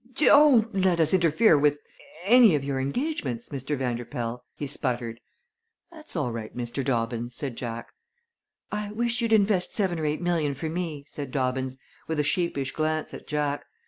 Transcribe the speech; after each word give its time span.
"Don't 0.15 0.73
let 0.73 0.99
us 0.99 1.13
interfere 1.13 1.55
with 1.59 1.77
any 2.23 2.55
of 2.55 2.63
your 2.63 2.79
engagements, 2.79 3.49
Mr. 3.49 3.77
Vanderpoel," 3.77 4.43
he 4.55 4.65
sputtered. 4.65 5.19
"That's 5.91 6.15
all 6.15 6.31
right, 6.31 6.57
Mr. 6.57 6.83
Dobbins," 6.83 7.35
said 7.35 7.55
Jack. 7.55 7.89
"I 8.71 8.91
wish 8.93 9.21
you'd 9.21 9.31
invest 9.31 9.75
seven 9.75 9.99
or 9.99 10.05
eight 10.07 10.19
million 10.19 10.55
for 10.55 10.69
me," 10.69 11.03
said 11.07 11.29
Dobbins, 11.29 11.77
with 12.07 12.19
a 12.19 12.23
sheepish 12.23 12.71
glance 12.71 13.13
at 13.13 13.27
Jack. 13.27 13.63